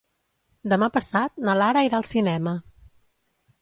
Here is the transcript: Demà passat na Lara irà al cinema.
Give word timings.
Demà 0.73 0.87
passat 0.95 1.37
na 1.45 1.57
Lara 1.61 1.87
irà 1.91 2.01
al 2.03 2.11
cinema. 2.17 2.59